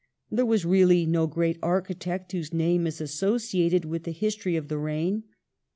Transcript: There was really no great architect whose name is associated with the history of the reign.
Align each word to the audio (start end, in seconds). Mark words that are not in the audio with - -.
There 0.31 0.47
was 0.47 0.65
really 0.65 1.05
no 1.05 1.27
great 1.27 1.59
architect 1.61 2.31
whose 2.31 2.51
name 2.55 2.87
is 2.87 2.99
associated 3.01 3.85
with 3.85 4.01
the 4.01 4.11
history 4.11 4.55
of 4.55 4.67
the 4.67 4.79
reign. 4.79 5.25